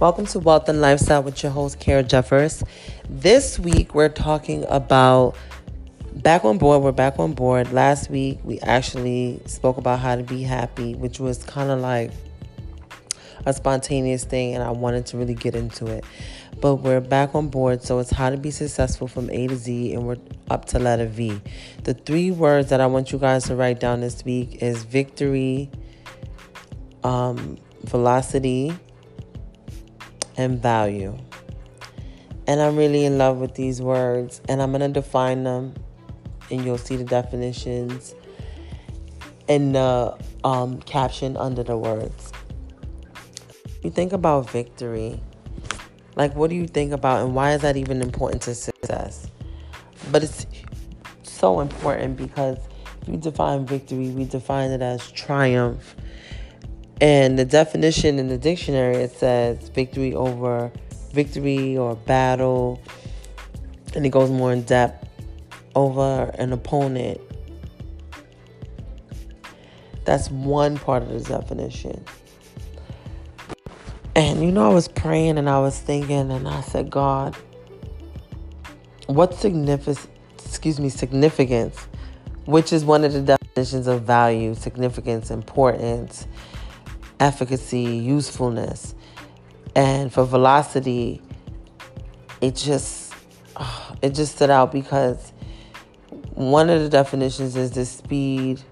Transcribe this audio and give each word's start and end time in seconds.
Welcome 0.00 0.24
to 0.28 0.38
Wealth 0.38 0.66
and 0.70 0.80
Lifestyle 0.80 1.22
with 1.22 1.42
your 1.42 1.52
host, 1.52 1.78
Kara 1.78 2.02
Jeffers. 2.02 2.64
This 3.06 3.58
week, 3.58 3.94
we're 3.94 4.08
talking 4.08 4.64
about 4.70 5.36
back 6.14 6.42
on 6.42 6.56
board. 6.56 6.82
We're 6.82 6.90
back 6.90 7.18
on 7.18 7.34
board. 7.34 7.70
Last 7.70 8.08
week, 8.08 8.38
we 8.42 8.58
actually 8.60 9.42
spoke 9.44 9.76
about 9.76 9.98
how 9.98 10.16
to 10.16 10.22
be 10.22 10.42
happy, 10.42 10.94
which 10.94 11.20
was 11.20 11.44
kind 11.44 11.70
of 11.70 11.80
like 11.80 12.12
a 13.44 13.52
spontaneous 13.52 14.24
thing, 14.24 14.54
and 14.54 14.64
I 14.64 14.70
wanted 14.70 15.04
to 15.04 15.18
really 15.18 15.34
get 15.34 15.54
into 15.54 15.84
it. 15.84 16.02
But 16.62 16.76
we're 16.76 17.02
back 17.02 17.34
on 17.34 17.48
board, 17.48 17.82
so 17.82 17.98
it's 17.98 18.10
how 18.10 18.30
to 18.30 18.38
be 18.38 18.50
successful 18.50 19.06
from 19.06 19.28
A 19.28 19.48
to 19.48 19.56
Z, 19.56 19.92
and 19.92 20.06
we're 20.06 20.16
up 20.48 20.64
to 20.68 20.78
letter 20.78 21.08
V. 21.08 21.42
The 21.84 21.92
three 21.92 22.30
words 22.30 22.70
that 22.70 22.80
I 22.80 22.86
want 22.86 23.12
you 23.12 23.18
guys 23.18 23.44
to 23.48 23.54
write 23.54 23.80
down 23.80 24.00
this 24.00 24.24
week 24.24 24.62
is 24.62 24.82
victory, 24.82 25.70
um, 27.04 27.58
velocity, 27.84 28.72
and 30.40 30.60
value. 30.60 31.16
And 32.46 32.62
I'm 32.62 32.74
really 32.74 33.04
in 33.04 33.18
love 33.18 33.36
with 33.36 33.54
these 33.54 33.82
words, 33.82 34.40
and 34.48 34.62
I'm 34.62 34.72
going 34.72 34.80
to 34.80 34.88
define 34.88 35.44
them, 35.44 35.74
and 36.50 36.64
you'll 36.64 36.78
see 36.78 36.96
the 36.96 37.04
definitions 37.04 38.14
in 39.48 39.72
the 39.72 40.16
um, 40.42 40.80
caption 40.80 41.36
under 41.36 41.62
the 41.62 41.76
words. 41.76 42.32
You 43.82 43.90
think 43.90 44.12
about 44.12 44.50
victory. 44.50 45.20
Like, 46.16 46.34
what 46.34 46.48
do 46.48 46.56
you 46.56 46.66
think 46.66 46.92
about, 46.92 47.22
and 47.22 47.34
why 47.34 47.52
is 47.52 47.60
that 47.60 47.76
even 47.76 48.00
important 48.00 48.40
to 48.42 48.54
success? 48.54 49.30
But 50.10 50.24
it's 50.24 50.46
so 51.22 51.60
important 51.60 52.16
because 52.16 52.58
if 53.02 53.08
you 53.08 53.18
define 53.18 53.66
victory, 53.66 54.08
we 54.08 54.24
define 54.24 54.70
it 54.70 54.80
as 54.80 55.10
triumph 55.12 55.94
and 57.00 57.38
the 57.38 57.44
definition 57.44 58.18
in 58.18 58.28
the 58.28 58.38
dictionary 58.38 58.96
it 58.96 59.12
says 59.12 59.68
victory 59.70 60.14
over 60.14 60.70
victory 61.12 61.76
or 61.76 61.96
battle, 61.96 62.80
and 63.94 64.06
it 64.06 64.10
goes 64.10 64.30
more 64.30 64.52
in 64.52 64.62
depth 64.62 65.08
over 65.74 66.30
an 66.38 66.52
opponent. 66.52 67.20
That's 70.04 70.30
one 70.30 70.78
part 70.78 71.02
of 71.02 71.08
the 71.08 71.20
definition. 71.20 72.04
And 74.16 74.42
you 74.42 74.50
know, 74.50 74.70
I 74.70 74.74
was 74.74 74.88
praying 74.88 75.38
and 75.38 75.48
I 75.48 75.60
was 75.60 75.78
thinking, 75.78 76.30
and 76.30 76.48
I 76.48 76.60
said, 76.62 76.90
God, 76.90 77.36
what 79.06 79.34
significance, 79.34 80.08
excuse 80.44 80.80
me, 80.80 80.88
significance, 80.88 81.86
which 82.46 82.72
is 82.72 82.84
one 82.84 83.04
of 83.04 83.12
the 83.12 83.22
definitions 83.22 83.86
of 83.86 84.02
value, 84.02 84.54
significance, 84.54 85.30
importance, 85.30 86.26
efficacy, 87.20 87.82
usefulness. 87.82 88.94
And 89.76 90.12
for 90.12 90.24
velocity, 90.24 91.22
it 92.40 92.56
just 92.56 93.14
it 94.02 94.14
just 94.14 94.36
stood 94.36 94.50
out 94.50 94.72
because 94.72 95.32
one 96.34 96.70
of 96.70 96.80
the 96.80 96.88
definitions 96.88 97.54
is 97.54 97.72
the 97.72 97.84
speed 97.84 98.62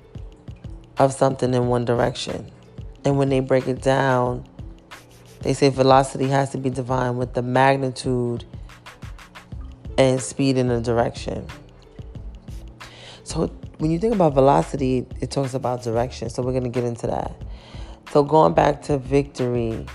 of 0.98 1.12
something 1.12 1.54
in 1.54 1.68
one 1.68 1.84
direction. 1.84 2.50
And 3.04 3.18
when 3.18 3.28
they 3.28 3.40
break 3.40 3.68
it 3.68 3.80
down, 3.80 4.44
they 5.42 5.54
say 5.54 5.68
velocity 5.68 6.26
has 6.28 6.50
to 6.50 6.58
be 6.58 6.70
defined 6.70 7.18
with 7.18 7.34
the 7.34 7.42
magnitude 7.42 8.44
and 9.96 10.20
speed 10.20 10.56
in 10.56 10.70
a 10.70 10.80
direction. 10.80 11.46
So 13.22 13.48
when 13.78 13.90
you 13.90 13.98
think 13.98 14.14
about 14.14 14.34
velocity, 14.34 15.06
it 15.20 15.30
talks 15.30 15.54
about 15.54 15.82
direction. 15.82 16.30
So 16.30 16.42
we're 16.42 16.52
going 16.52 16.64
to 16.64 16.70
get 16.70 16.84
into 16.84 17.06
that. 17.08 17.40
So 18.10 18.22
going 18.22 18.54
back 18.54 18.82
to 18.82 18.98
victory. 18.98 19.86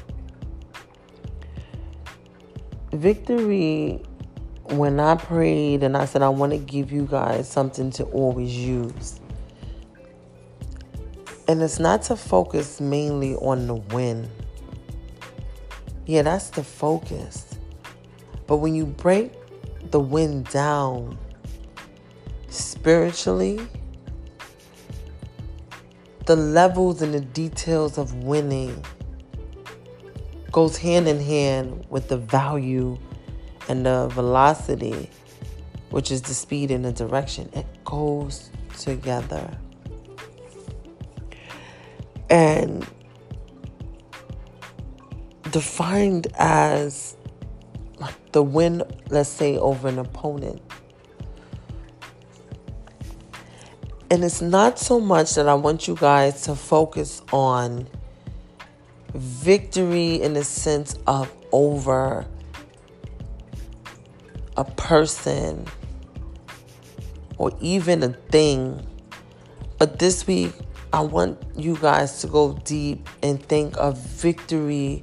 Victory, 2.91 4.03
when 4.65 4.99
I 4.99 5.15
prayed 5.15 5.83
and 5.83 5.97
I 5.97 6.05
said, 6.05 6.21
I 6.21 6.29
want 6.29 6.51
to 6.51 6.59
give 6.59 6.91
you 6.91 7.07
guys 7.09 7.49
something 7.49 7.89
to 7.91 8.03
always 8.05 8.55
use. 8.55 9.19
And 11.47 11.61
it's 11.61 11.79
not 11.79 12.03
to 12.03 12.15
focus 12.15 12.79
mainly 12.79 13.35
on 13.35 13.67
the 13.67 13.75
win. 13.75 14.29
Yeah, 16.05 16.21
that's 16.21 16.49
the 16.51 16.63
focus. 16.63 17.57
But 18.45 18.57
when 18.57 18.75
you 18.75 18.85
break 18.85 19.33
the 19.91 19.99
win 19.99 20.43
down 20.43 21.17
spiritually, 22.49 23.59
the 26.25 26.35
levels 26.35 27.01
and 27.01 27.13
the 27.13 27.19
details 27.19 27.97
of 27.97 28.23
winning 28.23 28.83
goes 30.51 30.77
hand 30.77 31.07
in 31.07 31.19
hand 31.19 31.85
with 31.89 32.07
the 32.07 32.17
value 32.17 32.97
and 33.67 33.85
the 33.85 34.07
velocity, 34.09 35.09
which 35.89 36.11
is 36.11 36.21
the 36.21 36.33
speed 36.33 36.71
and 36.71 36.85
the 36.85 36.93
direction. 36.93 37.49
It 37.53 37.65
goes 37.83 38.49
together. 38.77 39.49
And 42.29 42.87
defined 45.51 46.27
as 46.35 47.17
the 48.31 48.41
win, 48.41 48.81
let's 49.09 49.29
say, 49.29 49.57
over 49.57 49.87
an 49.87 49.99
opponent 49.99 50.61
And 54.13 54.23
it's 54.23 54.43
not 54.43 54.77
so 54.77 54.99
much 54.99 55.33
that 55.33 55.49
I 55.49 55.55
want 55.55 55.87
you 55.87 55.95
guys 55.95 56.43
to 56.43 56.53
focus 56.53 57.23
on 57.33 57.87
victory 59.15 60.21
in 60.21 60.35
the 60.35 60.43
sense 60.43 60.99
of 61.07 61.33
over 61.51 62.23
a 64.55 64.65
person 64.65 65.65
or 67.39 67.53
even 67.59 68.03
a 68.03 68.09
thing. 68.09 68.85
But 69.79 69.97
this 69.97 70.27
week, 70.27 70.53
I 70.93 71.01
want 71.01 71.41
you 71.55 71.75
guys 71.77 72.21
to 72.21 72.27
go 72.27 72.53
deep 72.65 73.09
and 73.23 73.41
think 73.41 73.75
of 73.79 73.97
victory 73.97 75.01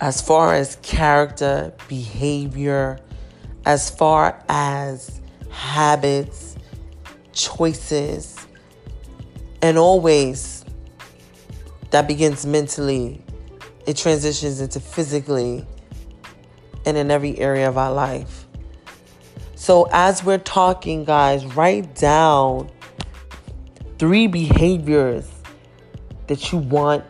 as 0.00 0.22
far 0.22 0.54
as 0.54 0.76
character, 0.76 1.74
behavior, 1.88 2.98
as 3.66 3.90
far 3.90 4.42
as 4.48 5.20
habits, 5.50 6.49
choices, 7.40 8.36
and 9.62 9.78
always 9.78 10.64
that 11.90 12.06
begins 12.06 12.46
mentally, 12.46 13.22
it 13.86 13.96
transitions 13.96 14.60
into 14.60 14.80
physically 14.80 15.66
and 16.86 16.96
in 16.96 17.10
every 17.10 17.38
area 17.38 17.68
of 17.68 17.76
our 17.76 17.92
life. 17.92 18.46
So, 19.54 19.88
as 19.92 20.24
we're 20.24 20.38
talking, 20.38 21.04
guys, 21.04 21.44
write 21.44 21.94
down 21.94 22.70
three 23.98 24.26
behaviors 24.26 25.30
that 26.28 26.50
you 26.50 26.58
want 26.58 27.04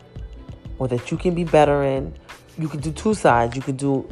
or 0.78 0.88
that 0.88 1.10
you 1.10 1.16
can 1.16 1.34
be 1.34 1.44
better 1.44 1.84
in. 1.84 2.12
You 2.58 2.68
can 2.68 2.80
do 2.80 2.90
two 2.90 3.14
sides. 3.14 3.54
You 3.54 3.62
can 3.62 3.76
do 3.76 4.08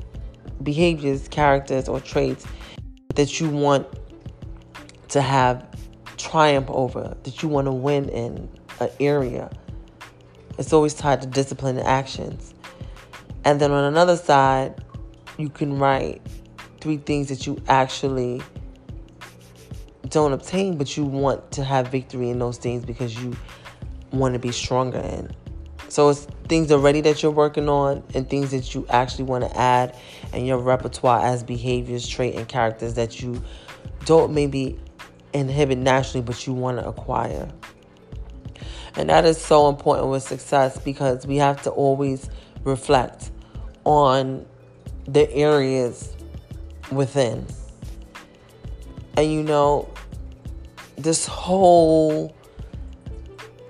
behaviors, 0.62 1.26
characters, 1.28 1.88
or 1.88 2.00
traits 2.00 2.46
that 3.14 3.40
you 3.40 3.48
want 3.50 3.86
to 5.08 5.20
have 5.20 5.66
triumph 6.18 6.68
over, 6.68 7.16
that 7.22 7.42
you 7.42 7.48
want 7.48 7.66
to 7.66 7.72
win 7.72 8.08
in 8.08 8.48
an 8.80 8.90
area. 9.00 9.50
It's 10.58 10.72
always 10.72 10.94
tied 10.94 11.22
to 11.22 11.28
discipline 11.28 11.78
and 11.78 11.86
actions. 11.86 12.54
And 13.44 13.60
then 13.60 13.70
on 13.70 13.84
another 13.84 14.16
side, 14.16 14.82
you 15.38 15.48
can 15.48 15.78
write 15.78 16.20
three 16.80 16.98
things 16.98 17.28
that 17.28 17.46
you 17.46 17.62
actually 17.68 18.42
don't 20.08 20.32
obtain, 20.32 20.76
but 20.76 20.96
you 20.96 21.04
want 21.04 21.50
to 21.52 21.64
have 21.64 21.88
victory 21.88 22.30
in 22.30 22.38
those 22.38 22.58
things 22.58 22.84
because 22.84 23.20
you 23.22 23.36
want 24.10 24.34
to 24.34 24.38
be 24.38 24.52
stronger 24.52 24.98
in. 24.98 25.30
So 25.88 26.10
it's 26.10 26.26
things 26.48 26.70
already 26.70 27.00
that 27.02 27.22
you're 27.22 27.32
working 27.32 27.68
on 27.68 28.02
and 28.14 28.28
things 28.28 28.50
that 28.50 28.74
you 28.74 28.86
actually 28.90 29.24
want 29.24 29.44
to 29.44 29.58
add 29.58 29.96
in 30.32 30.44
your 30.44 30.58
repertoire 30.58 31.24
as 31.24 31.42
behaviors, 31.42 32.06
trait, 32.06 32.34
and 32.34 32.46
characters 32.46 32.94
that 32.94 33.20
you 33.20 33.42
don't 34.04 34.32
maybe 34.32 34.78
inhibit 35.32 35.78
naturally, 35.78 36.22
but 36.22 36.46
you 36.46 36.52
want 36.52 36.78
to 36.78 36.88
acquire. 36.88 37.48
And 38.96 39.10
that 39.10 39.24
is 39.24 39.40
so 39.40 39.68
important 39.68 40.08
with 40.08 40.22
success 40.22 40.78
because 40.78 41.26
we 41.26 41.36
have 41.36 41.62
to 41.62 41.70
always 41.70 42.28
reflect 42.64 43.30
on 43.84 44.44
the 45.06 45.30
areas 45.32 46.12
within. 46.90 47.46
And 49.16 49.32
you 49.32 49.42
know, 49.42 49.88
this 50.96 51.26
whole 51.26 52.34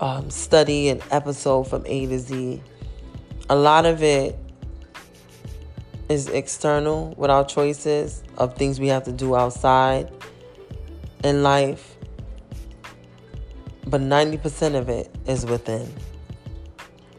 um, 0.01 0.31
study 0.31 0.89
and 0.89 1.03
episode 1.11 1.65
from 1.65 1.85
A 1.87 2.07
to 2.07 2.19
Z, 2.19 2.63
a 3.51 3.57
lot 3.57 3.87
of 3.87 4.03
it 4.03 4.39
is 6.09 6.29
external 6.29 7.15
with 7.17 7.31
our 7.31 7.45
choices 7.45 8.23
of 8.39 8.57
things 8.57 8.81
we 8.81 8.89
have 8.89 9.05
to 9.05 9.13
do 9.13 9.37
outside 9.37 10.11
in 11.25 11.43
life, 11.43 11.97
but 13.87 14.01
90% 14.01 14.75
of 14.75 14.89
it 14.89 15.15
is 15.27 15.47
within. 15.47 15.93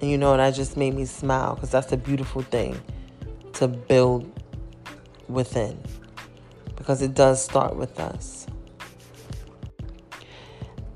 And 0.01 0.10
you 0.10 0.18
know, 0.18 0.36
that 0.38 0.54
just 0.54 0.78
made 0.78 0.94
me 0.94 1.06
smile 1.06 1.56
because 1.56 1.72
that's 1.72 1.92
a 1.92 1.98
beautiful 1.98 2.42
thing 2.42 2.80
to 3.54 3.68
build 3.68 4.31
within 5.28 5.78
because 6.75 7.01
it 7.01 7.13
does 7.13 7.44
start 7.44 7.75
with 7.75 8.00
us. 8.00 8.48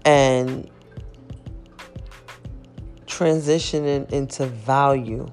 And 0.05 0.69
transitioning 3.05 4.11
into 4.11 4.45
value, 4.47 5.27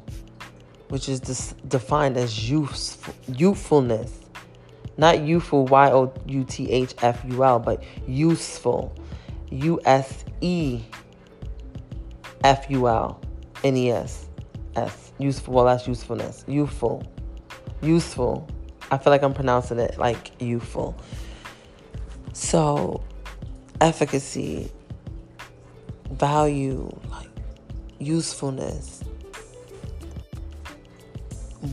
which 0.88 1.08
is 1.08 1.54
defined 1.68 2.16
as 2.16 2.50
youthfulness. 2.50 4.18
Not 5.00 5.22
youthful, 5.22 5.64
Y 5.64 5.90
O 5.92 6.12
U 6.26 6.44
T 6.44 6.70
H 6.70 6.94
F 7.00 7.24
U 7.26 7.42
L, 7.42 7.58
but 7.58 7.82
useful. 8.06 8.94
U 9.50 9.80
S 9.86 10.26
E 10.42 10.82
F 12.44 12.66
U 12.68 12.86
L 12.86 13.18
N 13.64 13.78
E 13.78 13.92
S 13.92 14.28
S. 14.76 15.12
Useful. 15.18 15.54
Well, 15.54 15.64
that's 15.64 15.88
usefulness. 15.88 16.44
Youthful. 16.46 17.02
Useful. 17.80 18.46
I 18.90 18.98
feel 18.98 19.10
like 19.10 19.22
I'm 19.22 19.32
pronouncing 19.32 19.78
it 19.78 19.96
like 19.96 20.32
youthful. 20.38 20.94
So, 22.34 23.02
efficacy, 23.80 24.70
value, 26.10 26.90
like 27.10 27.30
usefulness. 27.98 29.02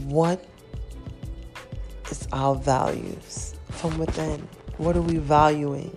What 0.05 0.45
is 2.11 2.27
our 2.31 2.55
values 2.55 3.55
from 3.69 3.97
within? 3.97 4.47
What 4.77 4.95
are 4.95 5.01
we 5.01 5.17
valuing? 5.17 5.95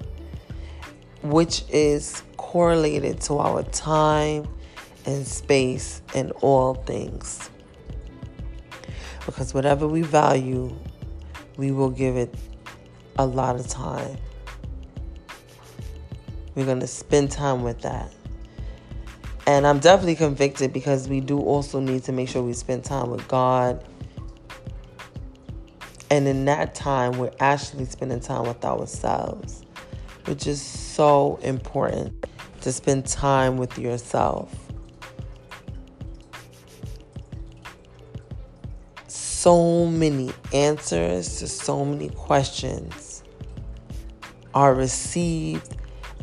Which 1.23 1.65
is 1.71 2.23
correlated 2.37 3.21
to 3.23 3.39
our 3.39 3.63
time 3.65 4.49
and 5.07 5.27
space 5.27 6.03
and 6.15 6.33
all 6.41 6.75
things. 6.75 7.51
Because 9.27 9.55
whatever 9.55 9.87
we 9.87 10.03
value, 10.03 10.75
we 11.57 11.71
will 11.71 11.91
give 11.91 12.17
it 12.17 12.35
a 13.19 13.27
lot 13.27 13.57
of 13.57 13.69
time. 13.69 14.17
We're 16.55 16.65
going 16.65 16.81
to 16.81 16.87
spend 16.87 17.31
time 17.31 17.63
with 17.63 17.83
that. 17.83 18.13
And 19.47 19.67
I'm 19.67 19.79
definitely 19.79 20.17
convicted 20.17 20.73
because 20.73 21.09
we 21.09 21.21
do 21.21 21.39
also 21.39 21.81
need 21.81 22.05
to 22.05 22.13
make 22.13 22.29
sure 22.29 22.43
we 22.43 22.53
spend 22.53 22.85
time 22.85 23.11
with 23.11 23.27
God. 23.29 23.85
And 26.11 26.27
in 26.27 26.45
that 26.47 26.75
time, 26.75 27.13
we're 27.19 27.31
actually 27.39 27.85
spending 27.85 28.19
time 28.19 28.47
with 28.47 28.65
ourselves, 28.65 29.63
which 30.25 30.47
is 30.47 30.61
so 30.61 31.39
important 31.43 32.27
to 32.63 32.73
spend 32.73 33.07
time 33.07 33.57
with 33.57 33.79
yourself. 33.79 34.53
So 39.07 39.87
many 39.87 40.33
answers 40.53 41.39
to 41.39 41.47
so 41.47 41.85
many 41.85 42.11
questions 42.11 43.23
are 44.53 44.75
received 44.75 45.77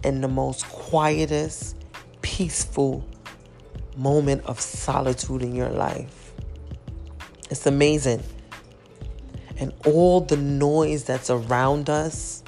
in 0.04 0.22
the 0.22 0.28
most 0.28 0.68
quietest, 0.68 1.78
peaceful 2.22 3.07
moment 3.95 4.44
of 4.45 4.60
solitude 4.60 5.42
in 5.42 5.56
your 5.56 5.69
life. 5.69 6.33
It's 7.50 7.66
amazing. 7.66 8.22
And 9.59 9.74
all 9.86 10.21
the 10.21 10.38
noise 10.38 11.04
that's 11.04 11.30
around 11.30 11.89
us, 11.89 12.44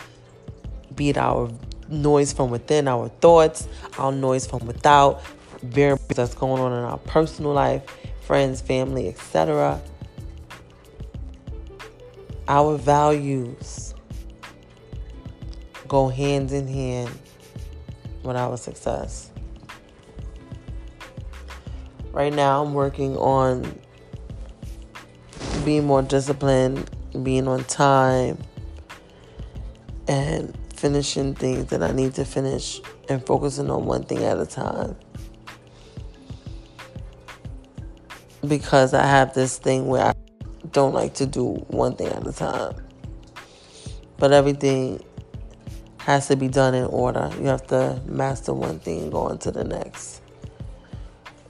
be 0.95 1.09
it 1.09 1.17
our 1.17 1.50
noise 1.88 2.33
from 2.33 2.51
within, 2.51 2.88
our 2.88 3.09
thoughts, 3.09 3.67
our 3.97 4.11
noise 4.11 4.45
from 4.45 4.65
without, 4.67 5.21
variables 5.63 6.15
that's 6.15 6.35
going 6.35 6.61
on 6.61 6.71
in 6.71 6.83
our 6.83 7.00
personal 7.00 7.51
life, 7.51 7.83
friends, 8.21 8.61
family, 8.61 9.07
etc. 9.07 9.81
Our 12.47 12.77
values 12.77 13.94
go 15.88 16.07
hand 16.07 16.51
in 16.51 16.67
hand 16.67 17.09
with 18.23 18.35
our 18.35 18.57
success. 18.57 19.31
Right 22.11 22.33
now, 22.33 22.63
I'm 22.63 22.73
working 22.73 23.17
on 23.17 23.79
being 25.63 25.85
more 25.85 26.01
disciplined, 26.01 26.89
being 27.24 27.48
on 27.48 27.63
time, 27.66 28.38
and 30.07 30.57
finishing 30.75 31.36
things 31.36 31.68
that 31.68 31.83
I 31.83 31.92
need 31.92 32.16
to 32.16 32.25
finish 32.25 32.81
and 33.10 33.25
focusing 33.25 33.69
on 33.69 33.86
one 33.86 34.04
thing 34.04 34.24
at 34.24 34.39
a 34.39 34.45
time. 34.45 34.95
Because 38.48 38.94
I 38.94 39.06
have 39.06 39.33
this 39.33 39.57
thing 39.57 39.88
where 39.88 40.06
I 40.06 40.13
don't 40.71 40.94
like 40.94 41.13
to 41.16 41.25
do 41.25 41.45
one 41.68 41.95
thing 41.95 42.07
at 42.07 42.25
a 42.25 42.31
time. 42.31 42.75
But 44.18 44.31
everything 44.31 45.04
has 45.98 46.27
to 46.27 46.36
be 46.36 46.48
done 46.48 46.74
in 46.74 46.86
order. 46.86 47.30
You 47.38 47.45
have 47.45 47.68
to 47.68 48.01
master 48.06 48.54
one 48.54 48.80
thing 48.80 49.04
and 49.04 49.12
go 49.12 49.24
on 49.24 49.38
to 49.39 49.51
the 49.51 49.63
next. 49.63 50.21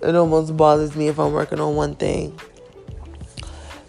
It 0.01 0.15
almost 0.15 0.57
bothers 0.57 0.95
me 0.95 1.07
if 1.07 1.19
I'm 1.19 1.31
working 1.31 1.59
on 1.59 1.75
one 1.75 1.95
thing. 1.95 2.39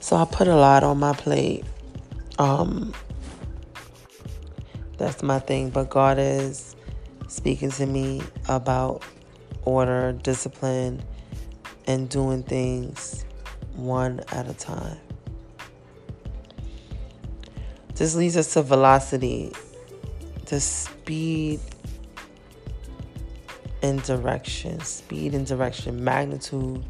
So 0.00 0.16
I 0.16 0.24
put 0.24 0.48
a 0.48 0.56
lot 0.56 0.82
on 0.82 0.98
my 0.98 1.12
plate. 1.12 1.64
Um, 2.38 2.94
that's 4.96 5.22
my 5.22 5.38
thing. 5.38 5.70
But 5.70 5.90
God 5.90 6.18
is 6.18 6.74
speaking 7.28 7.70
to 7.72 7.86
me 7.86 8.22
about 8.48 9.04
order, 9.64 10.12
discipline, 10.12 11.02
and 11.86 12.08
doing 12.08 12.42
things 12.42 13.24
one 13.74 14.20
at 14.32 14.48
a 14.48 14.54
time. 14.54 14.98
This 17.94 18.14
leads 18.14 18.38
us 18.38 18.54
to 18.54 18.62
velocity, 18.62 19.52
to 20.46 20.58
speed 20.60 21.60
and 23.82 24.02
direction, 24.02 24.80
speed 24.80 25.34
and 25.34 25.46
direction, 25.46 26.02
magnitude, 26.02 26.82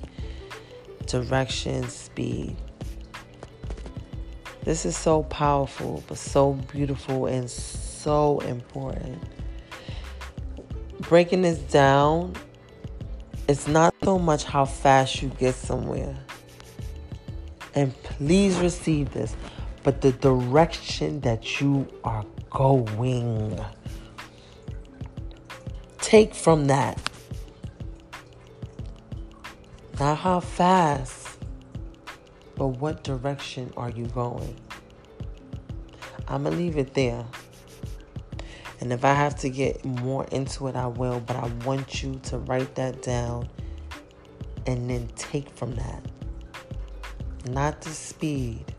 direction, 1.07 1.89
speed. 1.89 2.57
This 4.71 4.87
is 4.87 4.97
so 4.97 5.25
powerful, 5.25 6.01
but 6.07 6.17
so 6.17 6.53
beautiful 6.53 7.27
and 7.27 7.51
so 7.51 8.39
important. 8.39 9.21
Breaking 11.01 11.43
this 11.43 11.59
down, 11.59 12.35
it's 13.49 13.67
not 13.67 13.93
so 14.05 14.17
much 14.17 14.45
how 14.45 14.65
fast 14.65 15.23
you 15.23 15.29
get 15.41 15.57
somewhere. 15.57 16.15
And 17.75 17.93
please 18.05 18.61
receive 18.61 19.13
this, 19.13 19.35
but 19.83 20.03
the 20.03 20.13
direction 20.13 21.21
that 21.23 21.61
you 21.61 21.89
are 22.05 22.25
going 22.51 23.61
take 25.99 26.33
from 26.33 26.69
that. 26.69 27.11
Not 29.99 30.19
how 30.19 30.39
fast, 30.39 31.20
but 32.61 32.79
what 32.79 33.03
direction 33.03 33.73
are 33.79 33.89
you 33.89 34.05
going? 34.09 34.55
I'm 36.29 36.43
going 36.43 36.55
to 36.55 36.63
leave 36.63 36.77
it 36.77 36.93
there. 36.93 37.25
And 38.81 38.93
if 38.93 39.03
I 39.03 39.15
have 39.15 39.35
to 39.37 39.49
get 39.49 39.83
more 39.83 40.27
into 40.27 40.67
it, 40.67 40.77
I 40.77 40.89
will. 40.89 41.21
But 41.21 41.37
I 41.37 41.47
want 41.65 42.03
you 42.03 42.21
to 42.25 42.37
write 42.37 42.75
that 42.75 43.01
down 43.01 43.49
and 44.67 44.91
then 44.91 45.09
take 45.17 45.49
from 45.49 45.75
that. 45.77 46.05
Not 47.49 47.81
the 47.81 47.89
speed, 47.89 48.75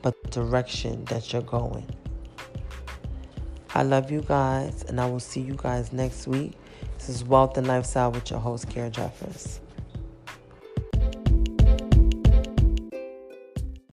but 0.00 0.22
the 0.22 0.30
direction 0.30 1.04
that 1.06 1.32
you're 1.32 1.42
going. 1.42 1.88
I 3.74 3.82
love 3.82 4.12
you 4.12 4.20
guys, 4.22 4.84
and 4.84 5.00
I 5.00 5.10
will 5.10 5.18
see 5.18 5.40
you 5.40 5.54
guys 5.56 5.92
next 5.92 6.28
week. 6.28 6.52
This 6.98 7.08
is 7.08 7.24
Wealth 7.24 7.58
and 7.58 7.66
Lifestyle 7.66 8.12
with 8.12 8.30
your 8.30 8.38
host, 8.38 8.70
Kara 8.70 8.90
Jeffers. 8.90 9.58